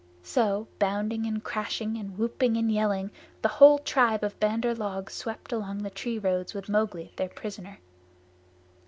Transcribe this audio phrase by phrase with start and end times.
[0.23, 3.11] So, bounding and crashing and whooping and yelling,
[3.43, 7.77] the whole tribe of Bandar log swept along the tree roads with Mowgli their prisoner.